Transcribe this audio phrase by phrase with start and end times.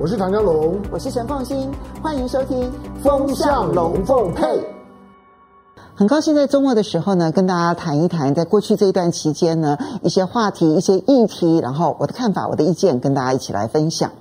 [0.00, 1.68] 我是唐江龙，我是陈凤新，
[2.00, 2.62] 欢迎收听
[3.02, 4.46] 《风向龙凤配》。
[5.96, 14.12] 很高兴在周末的时候呢，跟大家谈一谈，在过去这一段期间呢，一些话题、一些议题，然后我的看法、我的意见，跟大家一起来分享。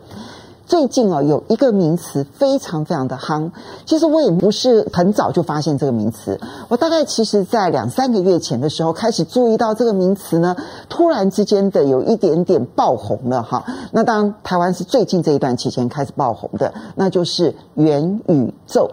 [0.68, 3.52] 最近哦，有一个名词非常非常的夯。
[3.86, 10.58] 其实我也不是很早就发现这个名词，我大概其实在两三个月前的时候开始注意到这个名词呢，
[10.90, 13.64] 突然之间的有一点点爆红了哈。
[13.94, 18.92] 那当然，台湾是最近这一段期间开始爆红的，那就是元宇宙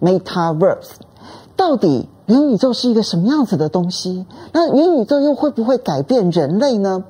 [0.00, 0.98] （Metaverse）。
[1.54, 4.26] 到底元宇宙是一个什么样子的东西？
[4.52, 7.04] 那元宇宙又会不会改变人类呢？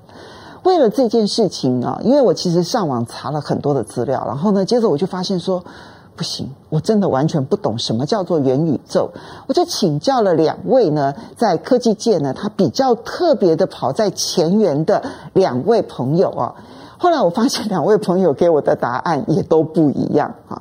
[0.63, 5.65] 为了这件事情啊，因为我其实上网查了很多的资料，然后呢，接着我就发现说，
[6.17, 9.11] 不行，我真的完全不懂什么叫做元宇宙，
[9.47, 15.03] 我就请教了两位呢，在科技界呢，他比较特别的跑在前沿的
[15.33, 16.55] 两位朋友啊。
[16.99, 20.61] 后来我发现两位朋友给我的答案也都不一样啊。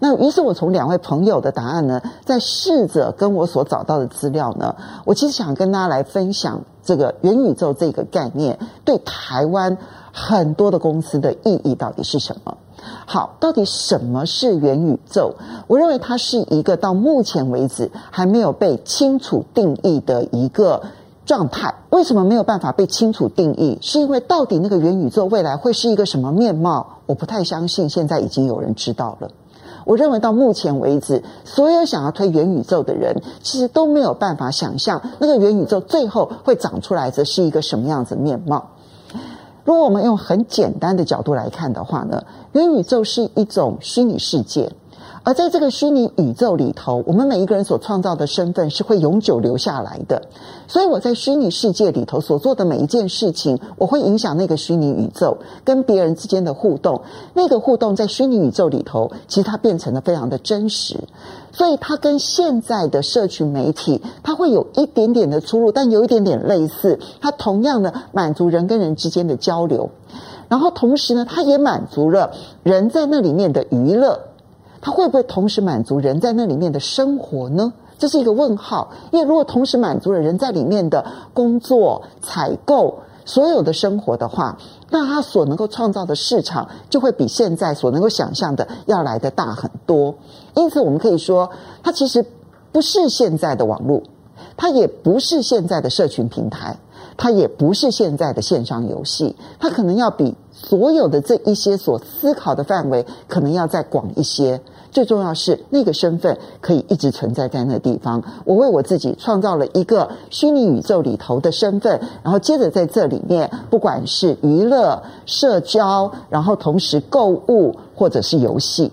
[0.00, 9.76] 那于是我从两位朋友的答案呢，在试着跟我所找到的资料呢，我其实想跟大家来分享这个元宇宙这个概念对台湾
[10.12, 12.56] 很多的公司的意义到底是什么？
[13.06, 15.34] 好，到底什么是元宇宙？
[15.66, 20.82] 我认为它是一个到目前为止还没有被清楚定义的一个
[21.26, 21.74] 状态。
[21.90, 23.78] 为什么没有办法被清楚定义？
[23.82, 26.86] 是因为到底那个元宇宙未来会是一个什么面貌？
[27.06, 29.30] 我不太相信现在已经有人知道了。
[29.88, 38.68] 我认为到目前为止，所有想要推元宇宙的人，其实都没有办法想象那个元宇宙最后会长出来的是一个什么样子面貌。
[39.64, 42.22] 如果我们用很简单的角度来看的话呢，
[42.52, 44.70] 元宇宙是一种虚拟世界。
[45.28, 50.22] 而在这个虚拟宇宙里头，我们每一个人所创造的身份是会永久留下来的。
[50.68, 57.02] 所以我在虚拟世界里头所做的每一件事情，我会影响那个虚拟宇宙跟别人之间的互动。
[57.34, 60.98] 那个互动在虚拟宇宙里头，其实它变成了非常的真实。
[61.52, 66.98] 所以它跟现在的社群媒体，它会有一点点的出入，但有一点点类似。
[67.20, 69.90] 它同样的满足人跟人之间的交流，
[70.48, 72.30] 然后同时呢，它也满足了
[72.62, 74.20] 人在那里面的娱乐。
[74.80, 77.72] 它会不会同时满足人在那里面的生活呢？
[77.98, 78.90] 这是一个问号。
[79.10, 84.56] 因为如果同时满足了人在里面的工作、采购、所有的生活的话，
[84.90, 90.14] 那它所能够创造的市场就会比现在所能够想象的要来得大很多。
[90.54, 91.50] 因此，我们可以说，
[91.82, 92.24] 它其实
[92.72, 94.02] 不是现在的网络，
[94.56, 96.78] 它也不是现在的社群平台，
[97.18, 100.34] 它也不是现在的线上游戏，它可能要比。
[100.60, 104.60] 所有的这一些所思考的范围，可能要再广一些。
[104.90, 108.24] 最重要是那个身份可以一直存在在那地方。
[108.44, 118.90] 我为我自己创造了一个虚拟宇宙里头的身份，然后接着在这里面，不管是娱乐、社交，然后同时购物，或者是游戏，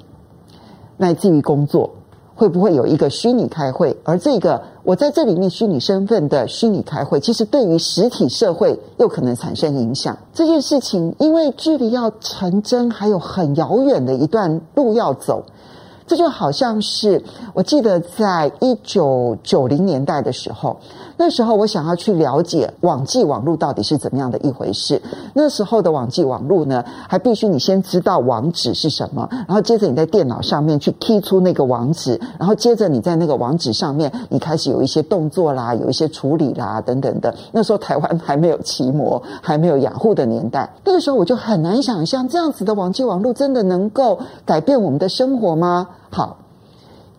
[0.98, 1.95] 乃至于工作。
[2.36, 3.96] 会不会有一个虚拟开会？
[4.04, 10.18] 而这个我在这里面虚拟身份的虚拟开会，其实对于实体社会又可能产生影响。
[10.34, 15.46] 这件事情，因为距离要成真还有很遥远的一段路要走。
[16.08, 17.24] 这就好像是
[17.54, 20.78] 我记得在一九九零年代的时候。
[21.18, 25.02] 那时候我想要去了解网际网路到底是怎么样的一回事。
[25.34, 37.34] 那时候的网际网路呢，还必须你先知道网址是什么，然后接着你在电脑上面去 key 出那个网址，然后接着你在那个网址上面，你开始有一些动作啦，有一些处理啦等等的。
[37.54, 45.88] 那时候台湾还没有奇摩，还没有养护的年代，那个时候我就很难想象这样子的网际网路真的能够改变我们的生活吗？
[46.16, 46.38] 好。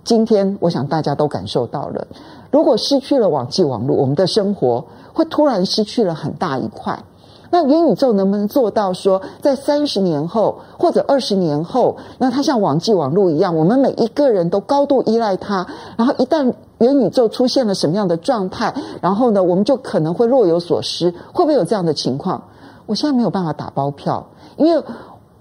[0.05, 2.07] 今天，我想大家都感受到了，
[2.51, 7.05] 如果失去了网际网络，我们的生活会突然失去了很大一块。
[7.51, 15.67] 那元宇宙能不能做到说，在三十年后或者二十年后，那它像网际网络一样，我们每一个人都高度依赖它。
[15.99, 21.11] 然后一旦元宇宙出现了什么样的状态，然后呢，我们就可能会若有所失。
[21.35, 22.45] 会不会有这样的情况？
[22.87, 24.83] 我现在没有办法打包票，因为。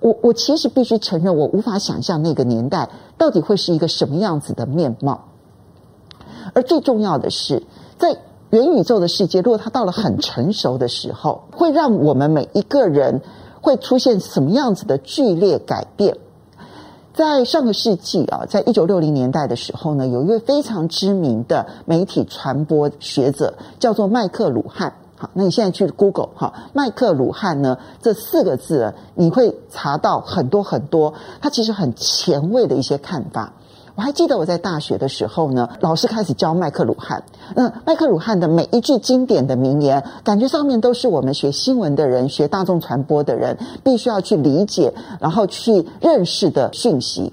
[0.01, 5.26] 我我其实必须承认，我无法想象那个年代到底会是一个什么样子的面貌。
[6.53, 7.64] 而最重要的是，
[7.97, 8.17] 在
[8.52, 13.22] 元宇宙的世界，如果它到了很成熟的时候，会让我们每一个人
[13.62, 16.17] 会出现什么样子的剧烈改变？
[17.14, 24.94] 在上个世纪啊，在一九六零年代的时候呢，有一位非常知名的媒体传播学者，叫做麦克鲁汉。
[25.17, 33.53] 好，那你现在去 Google 哈，麦克鲁汉呢，这四个字，你会查到很多很多他其实很前卫的一些看法。
[33.96, 37.23] 我还记得我在大学的时候呢，老师开始教麦克鲁汉。
[37.56, 47.32] 那麦克鲁汉的每一句经典的名言，感觉上面都是我们学新闻的人、学大众传播的人必须要去理解，然后去认识的讯息。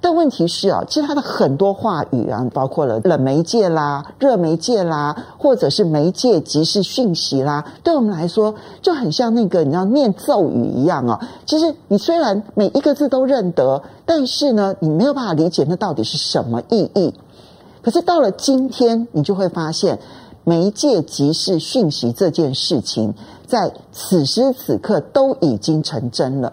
[0.00, 11.20] 但问题是啊，其实他的很多话语啊，包括了冷媒介啦、热媒介啦，或者是媒介即时讯息啦，对我们来说就很像那个你要念咒语一样啊。
[11.44, 17.12] 其实你虽然每一个字都认得，但是呢，你没有办法理解那到底是什么意义。
[17.82, 19.98] 可是到了今天，你就会发现，
[20.44, 23.14] 媒介即时讯息这件事情，
[23.46, 26.52] 在此时此刻都已经成真了。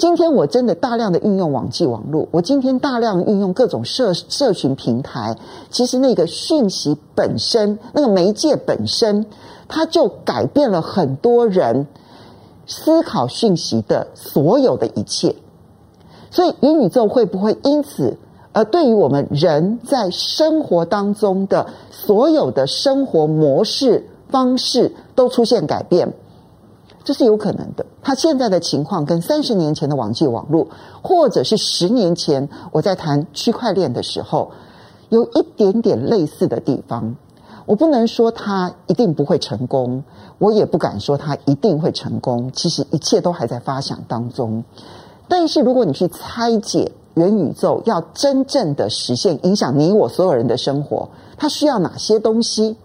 [0.00, 5.36] 今天我真的大量的运用网际网络，我今天大量运用各种社社群平台，
[5.68, 9.26] 其实那个讯息本身，那个媒介本身，
[9.68, 11.86] 它就改变了很多人
[12.66, 15.36] 思考讯息的所有的一切。
[16.30, 18.16] 所以元宇宙会不会因此
[18.52, 26.14] 而对于我们人在生活当中的所有的生活模式方式都出现改变？
[27.02, 27.86] 这是有可能的。
[28.02, 30.66] 他现在的情况跟三十年前的网际网络，
[31.02, 34.50] 或者是十年前我在谈区块链的时候，
[35.08, 37.16] 有一点点类似的地方。
[37.66, 40.02] 我不能说他一定不会成功，
[40.38, 42.50] 我也不敢说他一定会成功。
[42.52, 44.64] 其实一切都还在发想当中。
[45.28, 52.76] 但是如果你去拆解元宇宙要真正的实现影响你我所有人的生活，它需要哪些东西？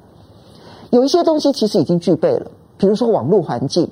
[0.92, 3.90] 有一些东西其实已经具备了，比如说网络环境。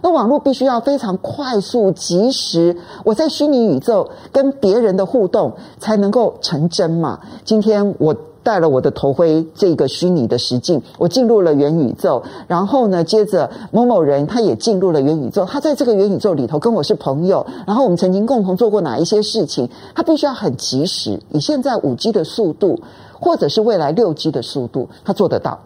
[0.00, 7.20] 那网络必须要非常快速、及时，我在虚拟宇宙跟别人的互动才能够成真嘛。
[7.44, 22.80] 今天我带了我的头盔这个虚拟的实境，我进入了元宇宙，然后呢，接着某某人他也进入了元宇宙，他在这个元宇宙里头跟我是朋友，然后我们曾经共同做过哪一些事情，他必须要很及时，以现在五 G 的速度，
[23.12, 25.58] 或者是未来六 G 的速度，他做得到。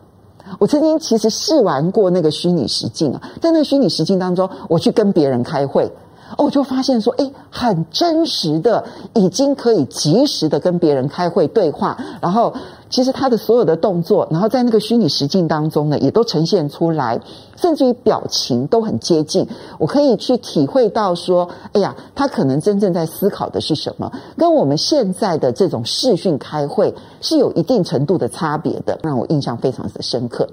[0.59, 5.91] 我曾经其实试玩过那个虚拟实境啊，在那个虚拟实境当中，我去跟别人开会，
[6.39, 8.85] 哦，我就发现说，诶，很真实的，
[9.15, 12.53] 已经可以及时的跟别人开会对话，然后。
[12.93, 17.19] 其实他的所有的动作，然后在那个虚拟实境当中呢，也都呈现出来，
[17.57, 19.49] 甚至于表情都很接近。
[19.79, 30.47] 我可以去体会到说，哎呀，他可能真正在思考的是什么，跟我们现在的这种视讯开会是有一定程度的差别的，让我印象非常的深刻。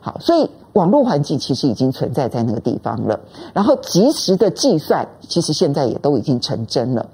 [0.00, 3.20] 好，所以网络环境其实已经存在在那个地方了，
[3.52, 7.06] 然后即时的计算其实现在也都已经成真了。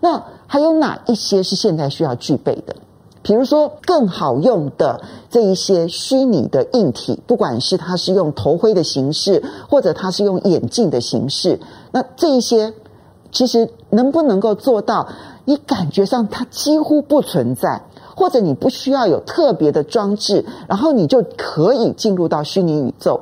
[0.00, 2.76] 那还有哪一些是现在需要具备的？
[3.22, 11.58] 比如说，更好用的这一些虚拟的硬体，不管是它是用头盔的形式，或者它是用眼镜的形式，
[11.90, 12.72] 那这一些
[13.32, 15.08] 其实能不能够做到，
[15.44, 17.82] 你感觉上它几乎不存在，
[18.16, 23.20] 或者你不需要有特别的装置，然后你就可以进入到虚拟宇宙，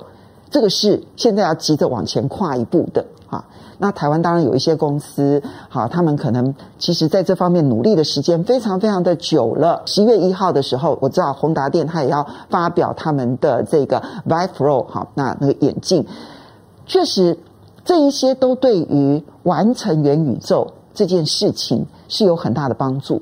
[0.51, 3.45] 这个是现在要急着往前跨一步的哈。
[3.77, 9.83] 那台湾当然有一些公司，好，他们可能其实在这方面努力的时间非常非常的久了。
[9.85, 16.07] 十一月一号的时候，我知道宏达电他也要发表他们的这个 Vive Pro，好，那那个眼镜，
[16.87, 17.37] 确实
[17.85, 23.21] 这一些都对于完成元宇宙这件事情是有很大的帮助。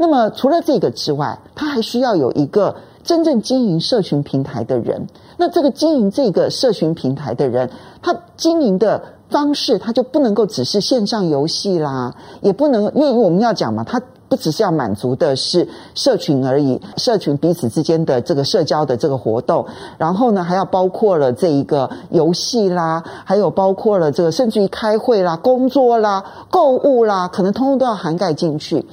[0.00, 2.74] 那么除了这个之外，他还需要有一个
[3.04, 5.06] 真正经营社群平台的人。
[5.36, 7.68] 那这个经营这个社群平台的人，
[8.00, 9.02] 他经营的。
[9.30, 19.64] 方式，他就不能够只是线上游戏啦，也不能，因为我们要讲嘛，他不只是要满足的是社群而已，社群彼此之间的这个社交的这个活动，
[19.98, 28.84] 然后呢，还要包括了这一个游戏啦，还有包括了这个甚至于开会啦、工作啦、购物啦，可能通通都要涵盖进去。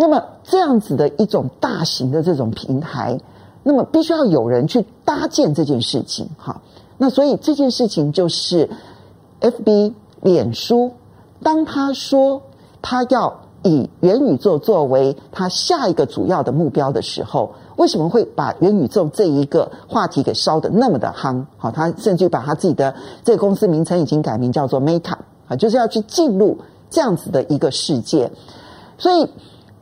[0.00, 3.20] 那么这样子的一种大型的这种平台，
[3.62, 6.62] 那么必须要有人去搭建这件事情，哈，
[6.96, 8.68] 那所以这件事情就是。
[9.42, 10.92] FB 脸书，
[11.42, 12.42] 当他说
[12.82, 21.42] 他要以元宇宙作为他下一个主要的目标的时候，为什么会把元宇宙这一个话题给烧得那么的夯？
[21.56, 25.16] 好，他甚至把他自己的这个公司名称已经改名叫做 Meta，
[25.48, 26.58] 啊，就是要去进入
[26.90, 28.30] 这样子的一个世界。
[28.98, 29.26] 所以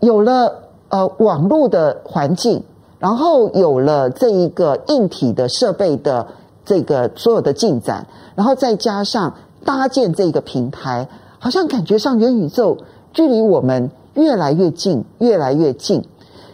[0.00, 2.62] 有了呃网络的环境，
[2.98, 6.26] 然后有了这一个硬体的设备的
[6.64, 9.34] 这个所有的进展，然后再加上。
[9.64, 11.08] 搭建这个平台，
[11.40, 12.78] 好像感觉上元宇宙
[13.12, 16.04] 距离我们越来越近，越来越近。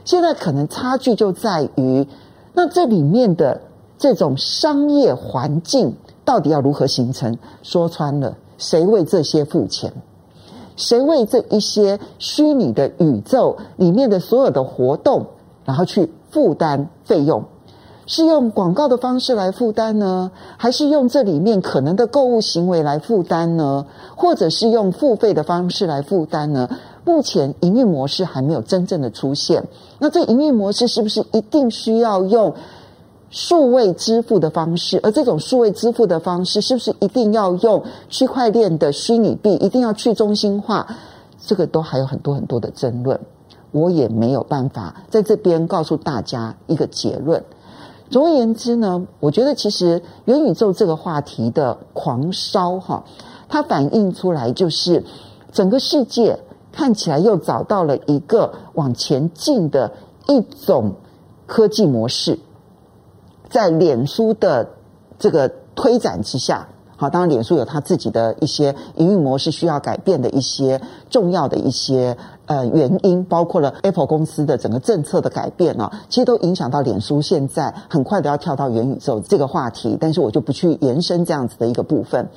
[0.05, 2.09] 现在可能差距就在于，
[2.55, 3.61] 那这里面的
[3.99, 7.39] 这种商业环境到底要如何形成？
[7.63, 9.93] 说穿了，谁为这些付钱？
[10.77, 15.27] 谁为这一些虚拟的宇宙里面的所有的活动，
[15.65, 17.45] 然后去负担费用？
[18.07, 23.87] 是用广告的方式来负担呢，还是用这里面可能的购物行为来负担呢？
[24.15, 26.69] 或者是用付费的方式来负担呢？
[27.07, 29.65] 目前营运模式还没有真正的出现。
[29.99, 32.55] 那这营运模式是不是一定需要用
[33.35, 35.01] 数位支付的方式？
[35.03, 39.55] 而这种数位支付的方式是不是一定要用区块链的虚拟币？
[39.55, 40.87] 一定要去中心化？
[41.45, 43.19] 这个都还有很多很多的争论。
[43.73, 47.45] 我也没有办法在这边告诉大家一个结论。
[48.09, 53.05] 总而言之呢，我觉得其实元宇宙这个话题的狂烧哈，
[53.49, 55.03] 它反映出来就是
[55.51, 56.39] 整个世界
[56.71, 59.91] 看起来又找到了一个往前进的
[60.29, 60.93] 一种
[61.47, 62.39] 科技模式，
[63.55, 64.69] 在脸书的
[65.17, 66.67] 这个推展之下。
[66.97, 79.97] 好，当然，脸书有它自己的一些营运模式需要改变的一些重要的一些呃原因，包括了 Apple 公司的整个政策的改变啊，其实都影响到脸书现在很快的要跳到元宇宙这个话题。
[80.01, 82.29] 但是我就不去延伸这样子的一个部分，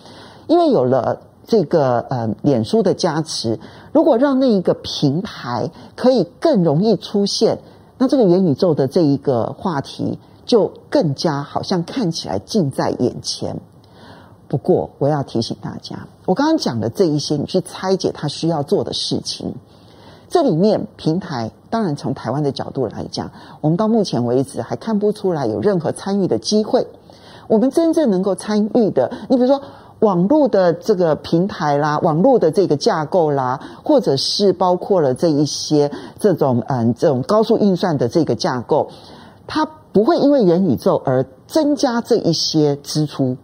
[0.45, 3.59] 因为有了这个呃脸书的加持，
[3.91, 7.57] 如果让那一个平台可以更容易出现，
[7.97, 13.59] 那这个元宇宙的这一个话题就更加好像看起来近在眼前。
[14.47, 19.53] 不过，我要提醒大家，我刚刚讲的这一些，你去拆解他需要做的事情。
[20.29, 26.87] 这里面平台，当然从台湾的角度来讲，我们到目前为止还看不出来有任何参与的机会。
[27.47, 29.61] 我们真正能够参与的，你比如说
[29.99, 38.89] 网络的这个平台啦，网络的这个架构啦，或者是包括了这一些这种嗯这种高速运算的这个架构，
[39.47, 43.35] 它不会因为元宇宙而增加这一些支出。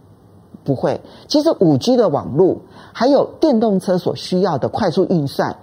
[0.62, 2.58] 不会，其实五 G 的网络，
[2.92, 5.56] 还有电动车所需要的快速运算，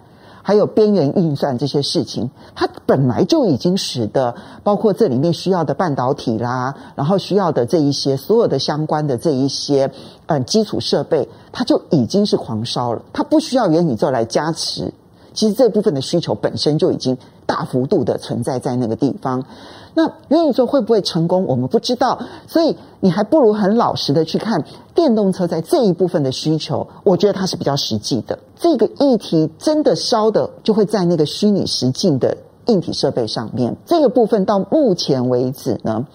[0.43, 9.89] 还有边缘运算这些事情，它本来就已经使得包括这里面需要的半导体啦，然后需要的这一些所有的相关的这一些
[10.25, 14.93] 嗯基础设备，它就已经是狂烧了，它不需要元宇宙来加持。
[15.33, 19.45] 其实这部分的需求本身就已经大幅度的存在在那个地方。
[19.93, 21.45] 那元宇宙会不会成功？
[21.45, 24.63] 我们不知道，所以你还不如很老实的去看
[24.95, 26.87] 电动车在这一部分的需求。
[27.03, 28.39] 我觉得它是比较实际的。
[28.55, 33.75] 这个议题真的烧的就会在那个虚拟实境的硬体设备上面。
[33.85, 36.07] 这个部分到目前为止呢，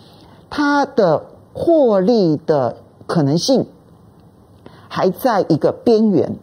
[0.48, 3.66] 它的获利的可能性
[4.88, 6.36] 还在一个边缘，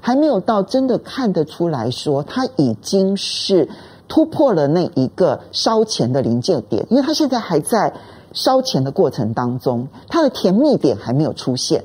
[0.00, 3.68] 还没有到真的看得出来说它已经是。
[4.12, 7.94] 突破了那一个烧钱的临界点，因为它现在还在
[8.32, 11.84] 烧钱的过程当中，它的甜蜜点还没有出现。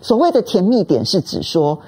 [0.00, 1.80] 所谓的甜蜜点是指说，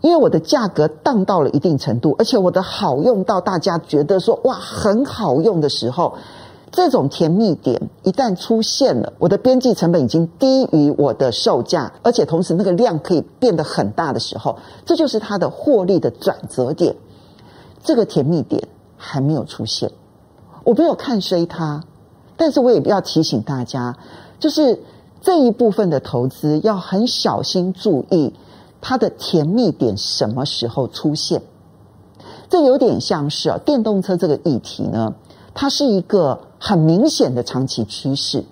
[0.00, 6.14] 因为我的价格降到了一定程度，而且我的好用到大家觉得说哇很好用的时候，
[6.72, 16.96] 这种甜蜜点一旦出现了，我的边际成本已经低于我的售价，而且同时那个量可以变得很大的时候，这就是它的获利的转折点。
[17.84, 18.66] 这个甜蜜点。
[19.04, 19.90] 还没有出现，
[20.62, 21.82] 我没有看衰它，
[22.36, 23.98] 但是我也要提醒大家，
[24.38, 24.78] 就是
[25.20, 28.32] 这一部分的投资要很小心注意
[28.80, 31.42] 它的甜蜜点什么时候出现。
[32.48, 35.14] 这有点像是啊，电动车这个议题呢，
[35.52, 38.44] 它是一个很明显的长期趋势，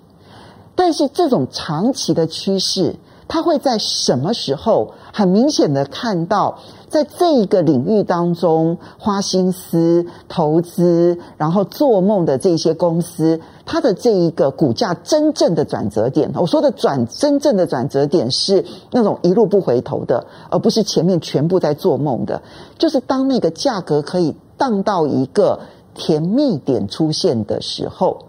[0.75, 2.97] 但是这种长期的趋势，
[3.29, 6.59] 它会在什么时候很明显的看到？
[6.89, 22.41] 在这一个领域当中，花心思投资，然后做梦的这些公司，它的这一个股价真正的转折点，我说的转真正的转折点是那种一路不回头的，而不是前面全部在做梦的。
[22.77, 25.61] 就是当那个价格可以荡到一个
[25.93, 28.25] 甜蜜点出现的时候，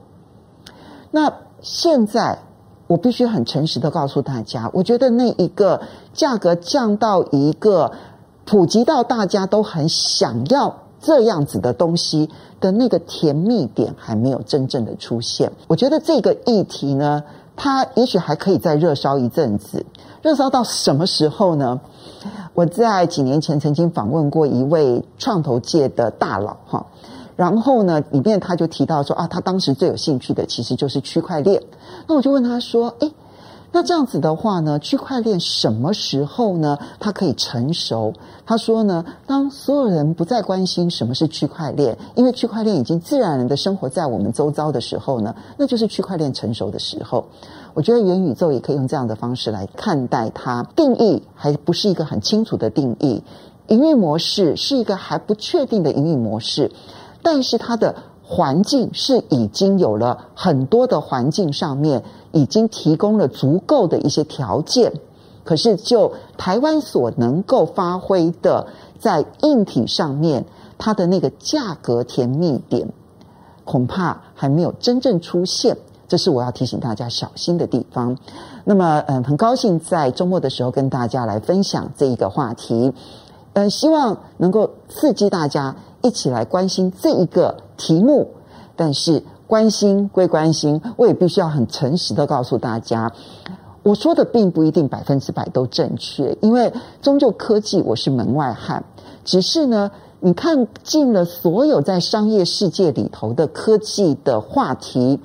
[1.11, 2.39] 那现在
[2.87, 5.81] 我必须很诚实的告诉大家，我觉得那一个
[6.13, 7.93] 价格降到一个。
[8.45, 12.29] 普及到大家都很想要这样子的东西
[12.61, 15.53] 的那个甜蜜点还没有真正的出现。
[15.69, 17.23] 我觉得这个议题呢，
[17.55, 19.87] 它也许还可以再热烧一阵子。
[20.23, 21.81] 热烧到什么时候呢？
[22.53, 26.87] 我在几年前曾经访问过一位创投界的大佬哈，
[27.43, 31.61] 然后呢，里面他就提到说啊，他当时最有兴趣的其实就是区块链。
[32.07, 33.13] 那我就问他说，诶
[33.73, 36.79] 那这样子的话呢，区块链什么时候呢？
[37.01, 38.13] 它可以成熟？
[38.47, 47.25] 他说呢，当所有人不再关心什么是区块链，因为区块链已经自然的生活在我们周遭的时候呢，那就是区块链成熟的时候。
[47.75, 53.25] 我觉得元宇宙也可以用这样的方式来看待它，定义还不是一个很清楚的定义，
[53.67, 56.71] 营运模式是一个还不确定的营运模式，
[57.23, 57.95] 但是它的。
[58.25, 64.91] 环境是已经有了很多的环境上面已经提供了足够的一些条件，
[65.45, 70.47] 可是就台湾所能够发挥的在硬体上面，
[70.79, 72.89] 它的那个价格甜蜜点
[73.65, 75.77] 恐怕还没有真正出现，
[76.09, 78.17] 这是我要提醒大家小心的地方。
[78.65, 82.95] 那么，嗯，很高兴在周末的时候跟大家来分享这一个话题，
[83.53, 85.77] 嗯，希望能够刺激大家。
[86.03, 88.29] 一起来关心这一个题目，
[88.77, 93.13] 但是关心归关心，我也必须要很诚实的告诉大家，
[93.83, 98.83] 我说的并不一定百分之百都正确，因为终究科技我是门外汉。
[99.25, 99.91] 只是呢，
[100.21, 105.21] 你看尽了所有在商业世界里头的科技的话题，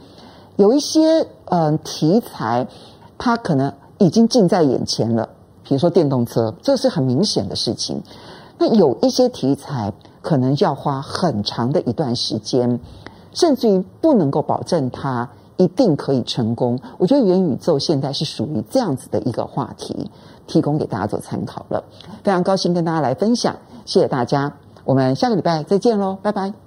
[0.57, 2.67] 有一些嗯、题材，
[3.17, 5.29] 它可能已经近在眼前了，
[5.63, 8.03] 比如说电动车，这是很明显的事情。
[8.59, 9.93] 那有一些题材。
[10.27, 12.81] 可能要花很长的一段时间，
[13.31, 16.77] 甚至于不能够保证它一定可以成功。
[16.97, 20.11] 我觉得元宇宙现在是属于这样子的一个话题，
[20.45, 21.85] 提供给大家做参考了。
[22.25, 23.55] 非常高兴跟大家来分享，
[23.85, 24.51] 谢谢大家，
[24.83, 26.57] 我们下个礼拜再见喽，拜拜。